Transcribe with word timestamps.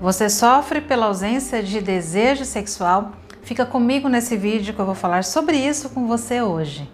Você 0.00 0.30
sofre 0.30 0.80
pela 0.80 1.04
ausência 1.04 1.62
de 1.62 1.78
desejo 1.78 2.46
sexual? 2.46 3.12
Fica 3.42 3.66
comigo 3.66 4.08
nesse 4.08 4.34
vídeo 4.34 4.72
que 4.72 4.80
eu 4.80 4.86
vou 4.86 4.94
falar 4.94 5.24
sobre 5.24 5.58
isso 5.58 5.90
com 5.90 6.06
você 6.06 6.40
hoje. 6.40 6.90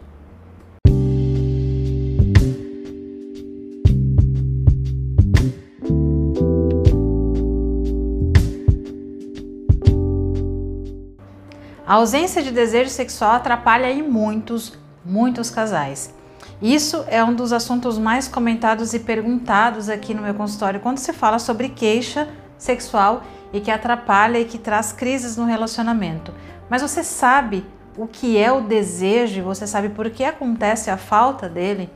A 11.87 11.95
ausência 11.95 12.43
de 12.43 12.51
desejo 12.51 12.91
sexual 12.91 13.35
atrapalha 13.35 13.89
em 13.89 14.03
muitos, 14.03 14.77
muitos 15.05 15.49
casais. 15.49 16.13
Isso 16.61 17.05
é 17.07 17.23
um 17.23 17.33
dos 17.33 17.53
assuntos 17.53 17.99
mais 17.99 18.27
comentados 18.27 18.95
e 18.95 18.99
perguntados 18.99 19.89
aqui 19.89 20.13
no 20.13 20.23
meu 20.23 20.35
consultório 20.35 20.81
quando 20.81 20.99
se 20.99 21.13
fala 21.13 21.39
sobre 21.39 21.69
queixa 21.69 22.27
sexual 22.59 23.23
e 23.53 23.61
que 23.61 23.71
atrapalha 23.71 24.39
e 24.39 24.45
que 24.45 24.59
traz 24.59 24.93
crises 24.93 25.37
no 25.37 25.45
relacionamento. 25.45 26.33
Mas 26.69 26.83
você 26.83 27.03
sabe 27.03 27.65
o 27.97 28.07
que 28.07 28.37
é 28.37 28.53
o 28.53 28.61
desejo 28.61 29.43
você 29.43 29.67
sabe 29.67 29.89
por 29.89 30.11
que 30.11 30.25
acontece 30.25 30.91
a 30.91 30.97
falta 30.97 31.49
dele? 31.49 31.89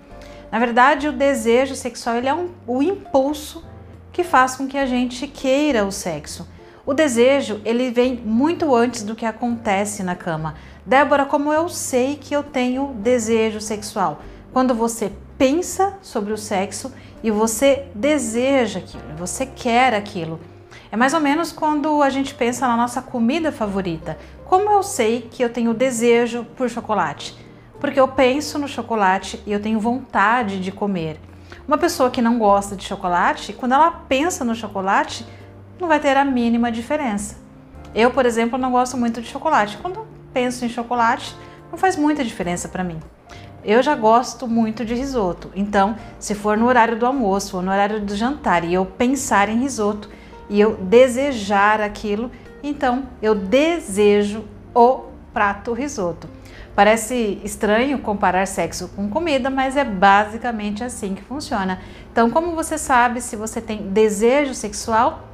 Na 0.51 0.59
verdade, 0.59 1.09
o 1.09 1.13
desejo 1.13 1.75
sexual 1.77 2.17
ele 2.17 2.29
é 2.29 2.35
um, 2.35 2.51
o 2.67 2.83
impulso 2.83 3.65
que 4.13 4.25
faz 4.25 4.57
com 4.57 4.67
que 4.67 4.79
a 4.79 4.87
gente 4.87 5.27
queira 5.27 5.85
o 5.85 5.93
sexo. 5.93 6.49
O 6.85 6.95
desejo 6.95 7.61
ele 7.65 7.91
vem 7.91 8.17
muito 8.17 8.75
antes 8.75 9.03
do 9.03 9.15
que 9.15 9.27
acontece 9.27 10.03
na 10.03 10.17
cama. 10.17 10.55
Débora, 10.85 11.25
como 11.25 11.53
eu 11.53 11.69
sei 11.69 12.17
que 12.17 12.35
eu 12.35 12.43
tenho 12.43 12.95
desejo 12.95 13.61
sexual? 13.61 14.21
quando 14.53 14.75
você 14.75 15.13
pensa 15.39 15.95
sobre 16.03 16.33
o 16.33 16.37
sexo 16.37 16.93
e 17.23 17.31
você 17.31 17.87
deseja 17.95 18.79
aquilo, 18.79 19.17
você 19.17 19.47
quer 19.47 19.95
aquilo. 19.95 20.41
É 20.93 20.97
mais 20.97 21.15
ou 21.15 21.21
menos 21.21 21.53
quando 21.53 22.03
a 22.03 22.11
gente 22.11 22.35
pensa 22.35 22.67
na 22.67 22.77
nossa 22.77 23.01
comida 23.01 23.53
favorita. 23.53 24.19
Como 24.45 24.71
eu 24.71 24.83
sei 24.83 25.23
que 25.31 25.43
eu 25.43 25.49
tenho 25.49 25.73
desejo 25.73 26.45
por 26.57 26.69
chocolate? 26.69 27.37
Porque 27.79 28.01
eu 28.01 28.09
penso 28.09 28.59
no 28.59 28.67
chocolate 28.67 29.41
e 29.47 29.53
eu 29.53 29.63
tenho 29.63 29.79
vontade 29.79 30.61
de 30.61 30.73
comer. 30.73 31.21
Uma 31.67 31.79
pessoa 31.79 32.11
que 32.11 32.21
não 32.21 32.39
gosta 32.39 32.75
de 32.75 32.85
chocolate, 32.85 33.53
quando 33.53 33.73
ela 33.73 33.91
pensa 33.91 34.45
no 34.45 34.55
chocolate, 34.55 35.25
não 35.79 35.87
vai 35.87 36.01
ter 36.01 36.17
a 36.17 36.25
mínima 36.25 36.73
diferença. 36.73 37.37
Eu, 37.95 38.11
por 38.11 38.27
exemplo, 38.27 38.59
não 38.59 38.73
gosto 38.73 38.97
muito 38.97 39.21
de 39.21 39.29
chocolate. 39.29 39.79
Quando 39.79 40.07
penso 40.33 40.65
em 40.65 40.69
chocolate, 40.69 41.35
não 41.71 41.79
faz 41.79 41.97
muita 41.97 42.25
diferença 42.25 42.69
para 42.69 42.83
mim. 42.83 43.01
Eu 43.63 43.83
já 43.83 43.95
gosto 43.95 44.49
muito 44.49 44.85
de 44.85 44.95
risoto, 44.95 45.51
então 45.55 45.95
se 46.19 46.35
for 46.35 46.57
no 46.57 46.67
horário 46.67 46.99
do 46.99 47.05
almoço 47.05 47.57
ou 47.57 47.63
no 47.63 47.71
horário 47.71 48.01
do 48.01 48.17
jantar 48.17 48.65
e 48.65 48.73
eu 48.73 48.87
pensar 48.87 49.51
em 49.51 49.61
risoto 49.61 50.09
e 50.49 50.59
eu 50.59 50.77
desejar 50.77 51.81
aquilo, 51.81 52.31
então 52.63 53.05
eu 53.21 53.35
desejo 53.35 54.45
o 54.75 55.05
prato 55.33 55.73
risoto. 55.73 56.27
Parece 56.75 57.41
estranho 57.45 57.99
comparar 57.99 58.47
sexo 58.47 58.89
com 58.97 59.09
comida, 59.09 59.51
mas 59.51 59.77
é 59.77 59.85
basicamente 59.85 60.83
assim 60.83 61.15
que 61.15 61.23
funciona. 61.23 61.81
Então, 62.11 62.31
como 62.31 62.55
você 62.55 62.79
sabe 62.79 63.21
se 63.21 63.37
você 63.37 63.61
tem 63.61 63.91
desejo 63.91 64.55
sexual? 64.55 65.29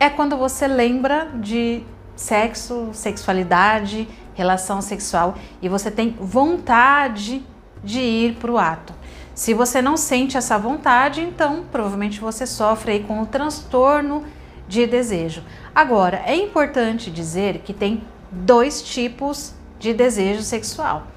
É 0.00 0.10
quando 0.10 0.36
você 0.36 0.66
lembra 0.66 1.28
de 1.36 1.82
sexo, 2.16 2.90
sexualidade, 2.92 4.08
relação 4.34 4.82
sexual 4.82 5.36
e 5.62 5.68
você 5.68 5.90
tem 5.90 6.16
vontade 6.20 7.42
de 7.82 8.00
ir 8.00 8.34
para 8.34 8.50
o 8.50 8.58
ato. 8.58 8.92
Se 9.34 9.52
você 9.52 9.82
não 9.82 9.96
sente 9.96 10.36
essa 10.36 10.58
vontade, 10.58 11.20
então 11.20 11.64
provavelmente 11.70 12.20
você 12.20 12.46
sofre 12.46 12.92
aí 12.92 13.00
com 13.02 13.20
o 13.20 13.26
transtorno 13.26 14.24
de 14.68 14.86
desejo. 14.86 15.42
Agora, 15.74 16.22
é 16.24 16.36
importante 16.36 17.10
dizer 17.10 17.58
que 17.58 17.72
tem 17.72 18.02
dois 18.30 18.82
tipos 18.82 19.54
de 19.78 19.92
desejo 19.92 20.42
sexual. 20.42 21.08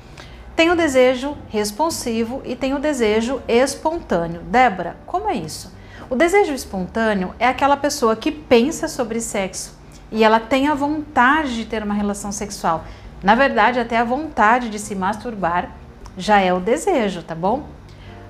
Tem 0.56 0.72
o 0.72 0.76
desejo 0.76 1.38
responsivo 1.50 2.42
e 2.44 2.56
tem 2.56 2.74
o 2.74 2.80
desejo 2.80 3.42
espontâneo. 3.48 4.42
Débora, 4.42 4.98
como 5.06 5.30
é 5.30 5.36
isso? 5.36 5.72
O 6.10 6.16
desejo 6.16 6.54
espontâneo 6.54 7.36
é 7.38 7.48
aquela 7.48 7.78
pessoa 7.78 8.16
que 8.16 8.32
pensa 8.32 8.88
sobre 8.88 9.22
sexo 9.22 9.78
e 10.12 10.24
ela 10.24 10.40
tem 10.40 10.68
a 10.68 10.74
vontade 10.74 11.56
de 11.56 11.66
ter 11.66 11.84
uma 11.84 11.94
relação 11.94 12.32
sexual, 12.32 12.86
na 13.24 13.36
verdade, 13.36 13.80
até 13.80 13.98
a 13.98 14.04
vontade 14.04 14.70
de 14.70 14.80
se 14.80 14.96
masturbar 14.96 15.72
já 16.18 16.40
é 16.40 16.54
o 16.54 16.60
desejo, 16.60 17.24
tá 17.24 17.36
bom? 17.36 17.68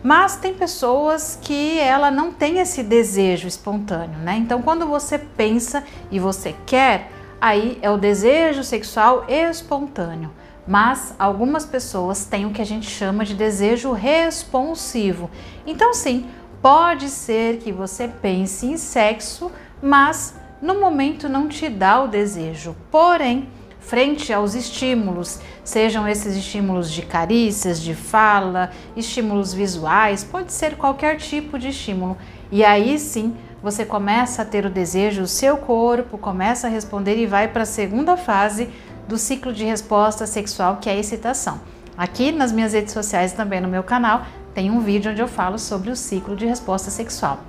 Mas 0.04 0.38
tem 0.38 0.54
pessoas 0.54 1.38
que 1.42 1.80
ela 1.80 2.12
não 2.12 2.32
tem 2.32 2.60
esse 2.60 2.84
desejo 2.84 3.48
espontâneo, 3.48 4.20
né? 4.20 4.38
Então, 4.38 4.62
quando 4.62 4.86
você 4.86 5.18
pensa 5.18 5.84
e 6.12 6.20
você 6.20 6.56
quer, 6.66 7.12
aí 7.42 7.78
é 7.82 7.90
o 7.90 7.98
desejo 7.98 8.64
sexual 8.64 9.26
espontâneo. 9.28 10.32
Mas 10.68 11.16
algumas 11.18 11.66
pessoas 11.66 12.26
têm 12.26 12.46
o 12.46 12.52
que 12.52 12.62
a 12.62 12.66
gente 12.66 12.90
chama 12.90 13.26
de 13.26 13.34
desejo 13.34 13.92
responsivo. 13.94 15.30
Então, 15.66 15.94
sim, 15.94 16.28
pode 16.62 17.10
ser 17.10 17.58
que 17.58 17.72
você 17.72 18.08
pense 18.08 18.66
em 18.66 18.78
sexo, 18.78 19.52
mas 19.82 20.36
no 20.62 20.80
momento 20.80 21.30
não 21.30 21.48
te 21.48 21.70
dá 21.70 22.04
o 22.04 22.08
desejo. 22.08 22.76
Porém, 22.92 23.50
frente 23.88 24.34
aos 24.34 24.54
estímulos, 24.54 25.40
sejam 25.64 26.06
esses 26.06 26.36
estímulos 26.36 26.92
de 26.92 27.02
carícias, 27.02 27.82
de 27.82 27.96
fala, 27.96 28.70
estímulos 28.98 29.54
visuais, 29.54 30.26
pode 30.26 30.52
ser 30.52 30.76
qualquer 30.76 31.18
tipo 31.18 31.58
de 31.58 31.70
estímulo. 31.70 32.18
E 32.52 32.66
aí 32.66 33.00
sim 33.00 33.34
você 33.64 33.86
começa 33.86 34.42
a 34.42 34.46
ter 34.46 34.66
o 34.66 34.70
desejo, 34.70 35.24
o 35.24 35.28
seu 35.28 35.58
corpo 35.58 36.18
começa 36.18 36.68
a 36.68 36.70
responder 36.70 37.18
e 37.18 37.26
vai 37.26 37.48
para 37.48 37.64
a 37.64 37.66
segunda 37.66 38.18
fase 38.18 38.70
do 39.08 39.18
ciclo 39.18 39.54
de 39.54 39.64
resposta 39.64 40.28
sexual, 40.28 40.78
que 40.78 40.90
é 40.90 40.94
a 40.94 40.98
excitação. 40.98 41.62
Aqui 41.98 42.32
nas 42.32 42.52
minhas 42.52 42.74
redes 42.74 42.94
sociais 42.94 43.32
também 43.32 43.62
no 43.62 43.70
meu 43.70 43.84
canal 43.84 44.26
tem 44.54 44.70
um 44.70 44.82
vídeo 44.82 45.12
onde 45.12 45.22
eu 45.22 45.30
falo 45.30 45.58
sobre 45.58 45.90
o 45.90 45.96
ciclo 45.96 46.36
de 46.36 46.46
resposta 46.46 46.92
sexual. 46.92 47.40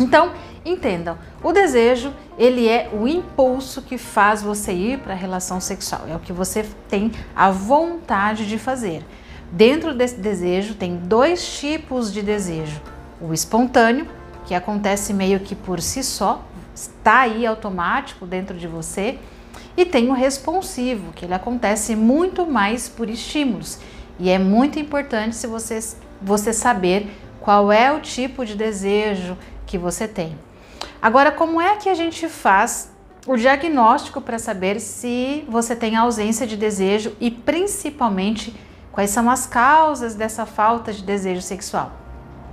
Então, 0.00 0.32
entendam, 0.64 1.18
o 1.42 1.52
desejo, 1.52 2.12
ele 2.38 2.66
é 2.66 2.88
o 2.92 3.06
impulso 3.06 3.82
que 3.82 3.98
faz 3.98 4.42
você 4.42 4.72
ir 4.72 4.98
para 4.98 5.12
a 5.12 5.16
relação 5.16 5.60
sexual, 5.60 6.06
é 6.08 6.16
o 6.16 6.18
que 6.18 6.32
você 6.32 6.66
tem 6.88 7.12
a 7.36 7.50
vontade 7.50 8.48
de 8.48 8.58
fazer. 8.58 9.04
Dentro 9.52 9.94
desse 9.94 10.16
desejo 10.16 10.74
tem 10.74 10.96
dois 10.96 11.58
tipos 11.58 12.12
de 12.12 12.22
desejo: 12.22 12.80
o 13.20 13.34
espontâneo, 13.34 14.06
que 14.46 14.54
acontece 14.54 15.12
meio 15.12 15.40
que 15.40 15.54
por 15.54 15.80
si 15.80 16.02
só, 16.02 16.44
está 16.74 17.20
aí 17.20 17.44
automático 17.44 18.24
dentro 18.24 18.56
de 18.56 18.66
você, 18.66 19.18
e 19.76 19.84
tem 19.84 20.08
o 20.08 20.12
responsivo, 20.12 21.12
que 21.12 21.24
ele 21.24 21.34
acontece 21.34 21.94
muito 21.94 22.46
mais 22.46 22.88
por 22.88 23.10
estímulos. 23.10 23.78
E 24.18 24.30
é 24.30 24.38
muito 24.38 24.78
importante 24.78 25.36
se 25.36 25.46
você, 25.46 25.78
você 26.20 26.52
saber 26.52 27.10
qual 27.40 27.72
é 27.72 27.90
o 27.90 28.00
tipo 28.00 28.44
de 28.44 28.54
desejo 28.54 29.36
que 29.70 29.78
você 29.78 30.08
tem. 30.08 30.36
Agora, 31.00 31.30
como 31.30 31.60
é 31.60 31.76
que 31.76 31.88
a 31.88 31.94
gente 31.94 32.28
faz 32.28 32.90
o 33.24 33.36
diagnóstico 33.36 34.20
para 34.20 34.36
saber 34.36 34.80
se 34.80 35.44
você 35.48 35.76
tem 35.76 35.94
ausência 35.94 36.44
de 36.44 36.56
desejo 36.56 37.12
e 37.20 37.30
principalmente 37.30 38.52
quais 38.90 39.10
são 39.10 39.30
as 39.30 39.46
causas 39.46 40.16
dessa 40.16 40.44
falta 40.44 40.92
de 40.92 41.04
desejo 41.04 41.40
sexual? 41.40 41.92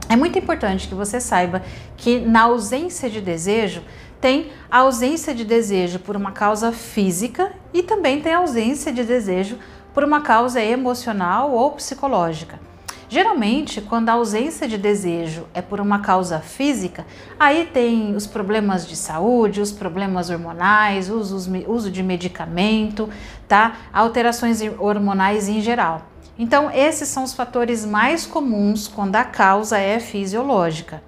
É 0.08 0.16
muito 0.16 0.38
importante 0.38 0.88
que 0.88 0.94
você 0.94 1.20
saiba 1.20 1.64
que 1.98 2.20
na 2.20 2.44
ausência 2.44 3.10
de 3.10 3.20
desejo 3.20 3.82
tem 4.22 4.52
a 4.70 4.80
ausência 4.80 5.34
de 5.34 5.44
desejo 5.44 5.98
por 6.00 6.16
uma 6.16 6.32
causa 6.32 6.72
física 6.72 7.52
e 7.74 7.82
também 7.82 8.22
tem 8.22 8.34
ausência 8.34 8.94
de 8.94 9.04
desejo 9.04 9.58
por 9.92 10.04
uma 10.04 10.22
causa 10.22 10.62
emocional 10.62 11.52
ou 11.52 11.72
psicológica. 11.72 12.67
Geralmente, 13.10 13.80
quando 13.80 14.10
a 14.10 14.14
ausência 14.14 14.68
de 14.68 14.78
desejo 14.78 15.48
é 15.54 15.62
por 15.62 15.80
uma 15.80 16.00
causa 16.00 16.40
física, 16.40 17.06
aí 17.40 17.66
tem 17.66 18.14
os 18.14 18.28
problemas 18.28 18.86
de 18.86 18.98
saúde, 18.98 19.62
os 19.62 19.72
problemas 19.72 20.30
hormonais, 20.30 21.10
uso, 21.10 21.38
uso 21.68 21.90
de 21.90 22.04
medicamento, 22.04 23.10
tá? 23.48 23.78
Alterações 23.94 24.60
hormonais 24.78 25.48
em 25.48 25.62
geral. 25.62 26.06
Então, 26.38 26.70
esses 26.70 27.08
são 27.08 27.24
os 27.24 27.34
fatores 27.34 27.86
mais 27.86 28.26
comuns 28.26 28.90
quando 28.90 29.16
a 29.16 29.24
causa 29.24 29.78
é 29.78 30.00
fisiológica. 30.00 31.02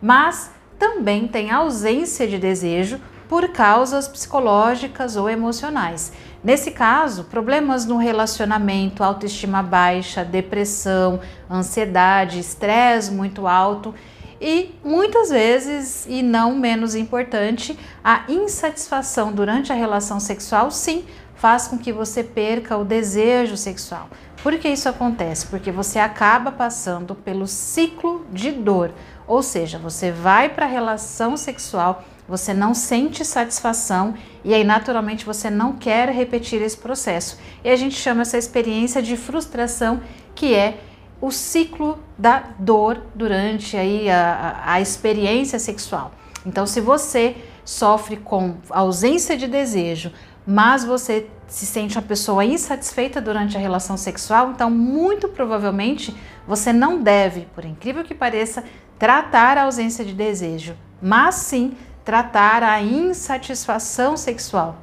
Mas 0.00 0.50
também 0.84 1.26
tem 1.26 1.50
ausência 1.50 2.28
de 2.28 2.36
desejo 2.36 3.00
por 3.26 3.48
causas 3.48 4.06
psicológicas 4.06 5.16
ou 5.16 5.30
emocionais. 5.30 6.12
Nesse 6.42 6.72
caso, 6.72 7.24
problemas 7.24 7.86
no 7.86 7.96
relacionamento, 7.96 9.02
autoestima 9.02 9.62
baixa, 9.62 10.22
depressão, 10.22 11.20
ansiedade, 11.50 12.38
estresse 12.38 13.10
muito 13.10 13.46
alto 13.46 13.94
e 14.38 14.74
muitas 14.84 15.30
vezes, 15.30 16.04
e 16.06 16.22
não 16.22 16.54
menos 16.54 16.94
importante, 16.94 17.78
a 18.04 18.24
insatisfação 18.28 19.32
durante 19.32 19.72
a 19.72 19.74
relação 19.74 20.20
sexual, 20.20 20.70
sim, 20.70 21.06
faz 21.34 21.66
com 21.66 21.78
que 21.78 21.94
você 21.94 22.22
perca 22.22 22.76
o 22.76 22.84
desejo 22.84 23.56
sexual. 23.56 24.10
Por 24.44 24.58
que 24.58 24.68
isso 24.68 24.88
acontece? 24.88 25.46
Porque 25.46 25.72
você 25.72 25.98
acaba 25.98 26.52
passando 26.52 27.16
pelo 27.16 27.48
ciclo 27.48 28.24
de 28.30 28.52
dor, 28.52 28.92
ou 29.26 29.42
seja, 29.42 29.76
você 29.76 30.12
vai 30.12 30.48
para 30.48 30.66
a 30.66 30.68
relação 30.68 31.36
sexual 31.36 32.04
você 32.26 32.54
não 32.54 32.72
sente 32.72 33.24
satisfação 33.24 34.14
e 34.42 34.54
aí 34.54 34.64
naturalmente 34.64 35.26
você 35.26 35.50
não 35.50 35.74
quer 35.74 36.08
repetir 36.08 36.62
esse 36.62 36.76
processo. 36.76 37.38
E 37.62 37.68
a 37.68 37.76
gente 37.76 37.94
chama 37.96 38.22
essa 38.22 38.38
experiência 38.38 39.02
de 39.02 39.16
frustração, 39.16 40.00
que 40.34 40.54
é 40.54 40.78
o 41.20 41.30
ciclo 41.30 41.98
da 42.18 42.42
dor 42.58 43.02
durante 43.14 43.76
aí 43.76 44.08
a, 44.08 44.62
a, 44.64 44.72
a 44.74 44.80
experiência 44.80 45.58
sexual. 45.58 46.12
Então, 46.46 46.66
se 46.66 46.80
você 46.80 47.36
sofre 47.64 48.16
com 48.16 48.56
ausência 48.70 49.36
de 49.36 49.46
desejo, 49.46 50.12
mas 50.46 50.84
você 50.84 51.26
se 51.46 51.66
sente 51.66 51.96
uma 51.96 52.02
pessoa 52.02 52.44
insatisfeita 52.44 53.20
durante 53.20 53.56
a 53.56 53.60
relação 53.60 53.96
sexual, 53.96 54.50
então 54.50 54.70
muito 54.70 55.28
provavelmente 55.28 56.14
você 56.46 56.72
não 56.72 57.02
deve, 57.02 57.42
por 57.54 57.64
incrível 57.64 58.04
que 58.04 58.14
pareça, 58.14 58.64
tratar 58.98 59.56
a 59.56 59.64
ausência 59.64 60.04
de 60.04 60.12
desejo, 60.12 60.76
mas 61.00 61.36
sim 61.36 61.74
tratar 62.04 62.62
a 62.62 62.82
insatisfação 62.82 64.16
sexual. 64.16 64.76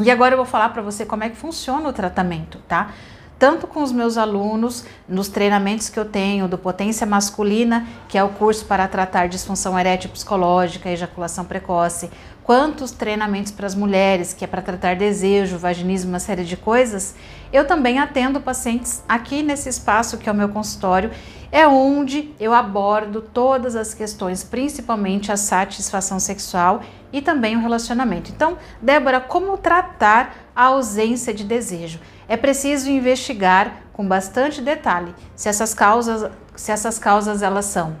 E 0.00 0.10
agora 0.10 0.34
eu 0.34 0.36
vou 0.36 0.46
falar 0.46 0.70
para 0.70 0.82
você 0.82 1.04
como 1.04 1.24
é 1.24 1.30
que 1.30 1.36
funciona 1.36 1.88
o 1.88 1.92
tratamento, 1.92 2.58
tá? 2.68 2.92
Tanto 3.38 3.66
com 3.66 3.82
os 3.82 3.92
meus 3.92 4.16
alunos, 4.16 4.84
nos 5.08 5.28
treinamentos 5.28 5.88
que 5.88 5.98
eu 5.98 6.04
tenho 6.04 6.48
do 6.48 6.56
Potência 6.56 7.06
Masculina, 7.06 7.86
que 8.08 8.16
é 8.16 8.24
o 8.24 8.30
curso 8.30 8.64
para 8.64 8.88
tratar 8.88 9.28
disfunção 9.28 9.78
erétil 9.78 10.10
psicológica, 10.10 10.90
ejaculação 10.90 11.44
precoce, 11.44 12.10
quanto 12.46 12.84
os 12.84 12.92
treinamentos 12.92 13.50
para 13.50 13.66
as 13.66 13.74
mulheres, 13.74 14.32
que 14.32 14.44
é 14.44 14.46
para 14.46 14.62
tratar 14.62 14.94
desejo, 14.94 15.58
vaginismo, 15.58 16.12
uma 16.12 16.20
série 16.20 16.44
de 16.44 16.56
coisas, 16.56 17.16
eu 17.52 17.66
também 17.66 17.98
atendo 17.98 18.40
pacientes 18.40 19.02
aqui 19.08 19.42
nesse 19.42 19.68
espaço 19.68 20.16
que 20.16 20.28
é 20.28 20.32
o 20.32 20.34
meu 20.34 20.48
consultório, 20.50 21.10
é 21.50 21.66
onde 21.66 22.32
eu 22.38 22.54
abordo 22.54 23.20
todas 23.20 23.74
as 23.74 23.92
questões, 23.92 24.44
principalmente 24.44 25.32
a 25.32 25.36
satisfação 25.36 26.20
sexual 26.20 26.82
e 27.12 27.20
também 27.20 27.56
o 27.56 27.60
relacionamento. 27.60 28.30
Então, 28.30 28.56
Débora, 28.80 29.20
como 29.20 29.58
tratar 29.58 30.36
a 30.54 30.66
ausência 30.66 31.34
de 31.34 31.42
desejo? 31.42 31.98
É 32.28 32.36
preciso 32.36 32.88
investigar 32.88 33.72
com 33.92 34.06
bastante 34.06 34.62
detalhe 34.62 35.12
se 35.34 35.48
essas 35.48 35.74
causas, 35.74 36.30
se 36.54 36.70
essas 36.70 36.96
causas 36.96 37.42
elas 37.42 37.64
são 37.64 37.96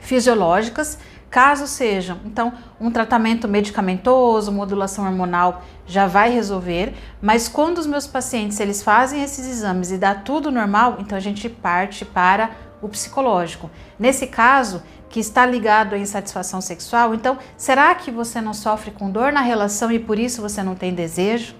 fisiológicas, 0.00 0.98
caso 1.30 1.66
sejam, 1.66 2.18
então, 2.24 2.52
um 2.80 2.90
tratamento 2.90 3.46
medicamentoso, 3.48 4.52
modulação 4.52 5.04
hormonal 5.04 5.62
já 5.86 6.06
vai 6.06 6.30
resolver, 6.30 6.94
mas 7.20 7.48
quando 7.48 7.78
os 7.78 7.86
meus 7.86 8.06
pacientes 8.06 8.58
eles 8.60 8.82
fazem 8.82 9.22
esses 9.22 9.46
exames 9.46 9.90
e 9.90 9.98
dá 9.98 10.14
tudo 10.14 10.50
normal, 10.50 10.96
então 10.98 11.16
a 11.16 11.20
gente 11.20 11.48
parte 11.48 12.04
para 12.04 12.50
o 12.80 12.88
psicológico. 12.88 13.70
Nesse 13.98 14.26
caso, 14.26 14.82
que 15.08 15.20
está 15.20 15.46
ligado 15.46 15.94
à 15.94 15.98
insatisfação 15.98 16.60
sexual, 16.60 17.14
então, 17.14 17.38
será 17.56 17.94
que 17.94 18.10
você 18.10 18.40
não 18.40 18.52
sofre 18.52 18.90
com 18.90 19.10
dor 19.10 19.32
na 19.32 19.40
relação 19.40 19.90
e 19.90 19.98
por 19.98 20.18
isso 20.18 20.42
você 20.42 20.62
não 20.62 20.74
tem 20.74 20.94
desejo? 20.94 21.54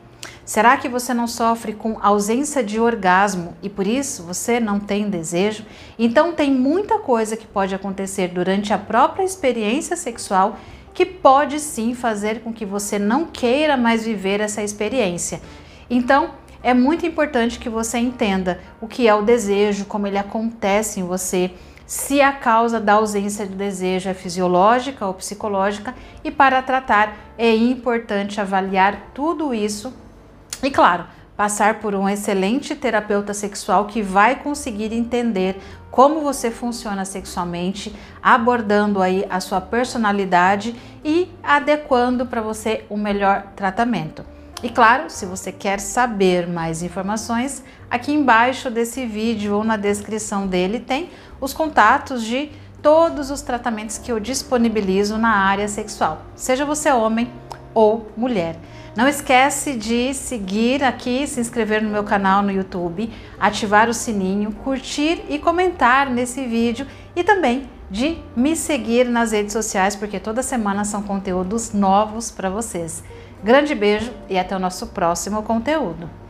Será 0.44 0.76
que 0.76 0.88
você 0.88 1.12
não 1.12 1.26
sofre 1.26 1.72
com 1.72 1.98
ausência 2.00 2.62
de 2.62 2.78
orgasmo 2.78 3.56
e 3.62 3.68
por 3.68 3.86
isso 3.86 4.22
você 4.22 4.60
não 4.60 4.78
tem 4.78 5.10
desejo? 5.10 5.64
Então 5.98 6.32
tem 6.32 6.52
muita 6.52 6.98
coisa 6.98 7.36
que 7.36 7.46
pode 7.46 7.74
acontecer 7.74 8.28
durante 8.28 8.72
a 8.72 8.78
própria 8.78 9.24
experiência 9.24 9.96
sexual 9.96 10.58
que 10.96 11.04
pode 11.04 11.60
sim 11.60 11.94
fazer 11.94 12.40
com 12.40 12.52
que 12.52 12.64
você 12.64 12.98
não 12.98 13.26
queira 13.26 13.76
mais 13.76 14.06
viver 14.06 14.40
essa 14.40 14.62
experiência. 14.62 15.42
Então, 15.90 16.30
é 16.62 16.72
muito 16.72 17.04
importante 17.04 17.58
que 17.58 17.68
você 17.68 17.98
entenda 17.98 18.58
o 18.80 18.88
que 18.88 19.06
é 19.06 19.14
o 19.14 19.20
desejo, 19.20 19.84
como 19.84 20.06
ele 20.06 20.16
acontece 20.16 20.98
em 20.98 21.04
você, 21.04 21.50
se 21.86 22.20
a 22.20 22.32
causa 22.32 22.80
da 22.80 22.94
ausência 22.94 23.46
de 23.46 23.54
desejo 23.54 24.08
é 24.08 24.14
fisiológica 24.14 25.06
ou 25.06 25.12
psicológica, 25.12 25.94
e 26.24 26.30
para 26.30 26.62
tratar 26.62 27.14
é 27.36 27.54
importante 27.54 28.40
avaliar 28.40 29.10
tudo 29.14 29.52
isso 29.52 29.92
e 30.62 30.70
claro, 30.70 31.04
passar 31.36 31.80
por 31.80 31.94
um 31.94 32.08
excelente 32.08 32.74
terapeuta 32.74 33.34
sexual 33.34 33.86
que 33.86 34.00
vai 34.02 34.36
conseguir 34.36 34.92
entender 34.92 35.60
como 35.90 36.20
você 36.20 36.50
funciona 36.50 37.04
sexualmente, 37.04 37.94
abordando 38.22 39.02
aí 39.02 39.24
a 39.28 39.40
sua 39.40 39.60
personalidade 39.60 40.74
e 41.04 41.30
adequando 41.42 42.26
para 42.26 42.40
você 42.40 42.84
o 42.88 42.96
melhor 42.96 43.48
tratamento. 43.54 44.24
E 44.62 44.70
claro, 44.70 45.10
se 45.10 45.26
você 45.26 45.52
quer 45.52 45.78
saber 45.78 46.46
mais 46.46 46.82
informações, 46.82 47.62
aqui 47.90 48.12
embaixo 48.12 48.70
desse 48.70 49.04
vídeo 49.04 49.54
ou 49.54 49.62
na 49.62 49.76
descrição 49.76 50.46
dele 50.46 50.80
tem 50.80 51.10
os 51.38 51.52
contatos 51.52 52.24
de 52.24 52.50
todos 52.80 53.30
os 53.30 53.42
tratamentos 53.42 53.98
que 53.98 54.10
eu 54.10 54.18
disponibilizo 54.18 55.18
na 55.18 55.30
área 55.30 55.68
sexual, 55.68 56.22
seja 56.34 56.64
você 56.64 56.90
homem 56.90 57.30
ou 57.76 58.10
mulher. 58.16 58.56
Não 58.96 59.06
esquece 59.06 59.76
de 59.76 60.14
seguir 60.14 60.82
aqui, 60.82 61.26
se 61.26 61.38
inscrever 61.38 61.82
no 61.82 61.90
meu 61.90 62.02
canal 62.02 62.42
no 62.42 62.50
YouTube, 62.50 63.12
ativar 63.38 63.90
o 63.90 63.92
sininho, 63.92 64.50
curtir 64.50 65.22
e 65.28 65.38
comentar 65.38 66.08
nesse 66.08 66.46
vídeo 66.46 66.86
e 67.14 67.22
também 67.22 67.68
de 67.90 68.16
me 68.34 68.56
seguir 68.56 69.04
nas 69.04 69.32
redes 69.32 69.52
sociais, 69.52 69.94
porque 69.94 70.18
toda 70.18 70.42
semana 70.42 70.86
são 70.86 71.02
conteúdos 71.02 71.74
novos 71.74 72.30
para 72.30 72.48
vocês. 72.48 73.04
Grande 73.44 73.74
beijo 73.74 74.10
e 74.30 74.38
até 74.38 74.56
o 74.56 74.58
nosso 74.58 74.86
próximo 74.86 75.42
conteúdo. 75.42 76.25